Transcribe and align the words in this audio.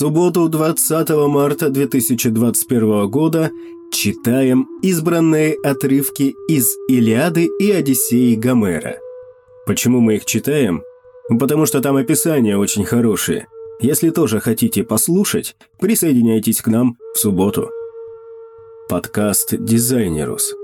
субботу 0.00 0.48
20 0.48 1.10
марта 1.28 1.68
2021 1.68 3.06
года 3.10 3.50
читаем 3.92 4.66
избранные 4.80 5.54
отрывки 5.62 6.34
из 6.48 6.74
«Илиады» 6.88 7.50
и 7.60 7.70
«Одиссеи» 7.70 8.34
Гомера. 8.34 8.96
Почему 9.66 10.00
мы 10.00 10.16
их 10.16 10.24
читаем? 10.24 10.82
Потому 11.38 11.66
что 11.66 11.82
там 11.82 11.96
описания 11.96 12.56
очень 12.56 12.86
хорошие. 12.86 13.46
Если 13.82 14.08
тоже 14.08 14.40
хотите 14.40 14.84
послушать, 14.84 15.54
присоединяйтесь 15.78 16.62
к 16.62 16.68
нам 16.68 16.96
в 17.14 17.18
субботу. 17.18 17.68
Подкаст 18.88 19.54
«Дизайнерус». 19.58 20.54